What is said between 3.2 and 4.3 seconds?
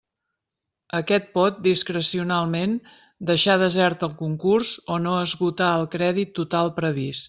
deixar desert el